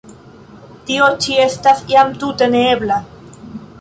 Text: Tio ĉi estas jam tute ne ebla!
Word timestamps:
Tio 0.87 1.09
ĉi 1.25 1.37
estas 1.43 1.83
jam 1.93 2.17
tute 2.25 2.49
ne 2.57 2.65
ebla! 2.71 2.99